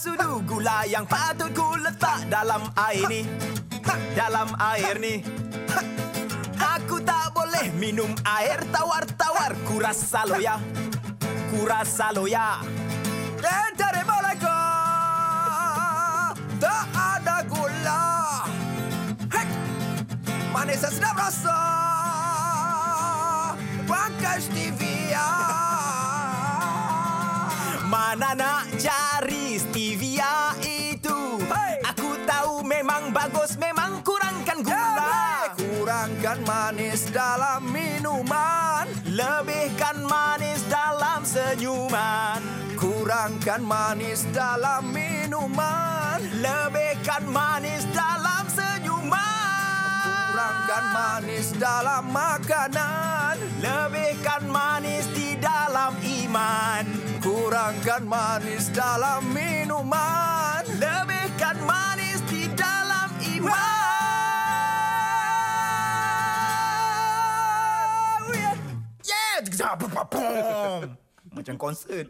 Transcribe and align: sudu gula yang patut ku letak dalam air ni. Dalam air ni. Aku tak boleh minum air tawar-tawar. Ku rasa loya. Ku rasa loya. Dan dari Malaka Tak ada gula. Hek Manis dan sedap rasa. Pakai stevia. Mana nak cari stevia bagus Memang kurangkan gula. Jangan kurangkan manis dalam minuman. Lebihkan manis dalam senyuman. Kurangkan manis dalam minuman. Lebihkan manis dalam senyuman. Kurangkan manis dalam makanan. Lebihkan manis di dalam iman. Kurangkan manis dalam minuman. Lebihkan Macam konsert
sudu 0.00 0.40
gula 0.48 0.88
yang 0.88 1.04
patut 1.04 1.52
ku 1.52 1.76
letak 1.76 2.24
dalam 2.32 2.72
air 2.88 3.04
ni. 3.04 3.20
Dalam 4.16 4.48
air 4.56 4.96
ni. 4.96 5.20
Aku 6.56 7.04
tak 7.04 7.36
boleh 7.36 7.68
minum 7.76 8.08
air 8.24 8.64
tawar-tawar. 8.72 9.52
Ku 9.68 9.76
rasa 9.76 10.24
loya. 10.24 10.56
Ku 11.52 11.68
rasa 11.68 12.16
loya. 12.16 12.64
Dan 13.44 13.76
dari 13.76 14.00
Malaka 14.08 14.60
Tak 16.56 16.84
ada 16.96 17.36
gula. 17.44 18.04
Hek 19.28 19.48
Manis 20.48 20.80
dan 20.80 20.92
sedap 20.96 21.16
rasa. 21.20 21.60
Pakai 23.84 24.40
stevia. 24.40 25.28
Mana 27.84 28.32
nak 28.32 28.64
cari 28.80 29.60
stevia 29.60 29.79
bagus 33.10 33.58
Memang 33.58 34.00
kurangkan 34.06 34.62
gula. 34.62 34.90
Jangan 34.96 35.50
kurangkan 35.58 36.38
manis 36.46 37.02
dalam 37.10 37.60
minuman. 37.66 38.86
Lebihkan 39.04 40.06
manis 40.06 40.62
dalam 40.70 41.26
senyuman. 41.26 42.40
Kurangkan 42.78 43.60
manis 43.66 44.24
dalam 44.30 44.88
minuman. 44.94 46.18
Lebihkan 46.38 47.26
manis 47.26 47.84
dalam 47.90 48.44
senyuman. 48.48 50.30
Kurangkan 50.30 50.84
manis 50.94 51.46
dalam 51.58 52.04
makanan. 52.14 53.34
Lebihkan 53.58 54.42
manis 54.46 55.04
di 55.12 55.34
dalam 55.36 55.98
iman. 56.00 56.84
Kurangkan 57.18 58.02
manis 58.06 58.70
dalam 58.70 59.26
minuman. 59.34 60.62
Lebihkan 60.78 61.20
Macam 71.30 71.54
konsert 71.60 72.08